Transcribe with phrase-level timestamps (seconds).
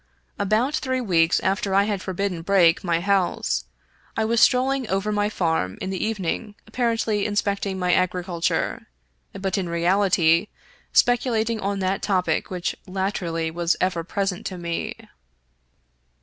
[0.39, 3.65] About three weeks after I had forbidden Brake my house,
[4.17, 8.87] I was strolling over my farm in the evening appar ently inspecting my agriculture,
[9.33, 10.47] but in reality
[10.91, 14.95] speculating on that topic which latterly was ever present to me.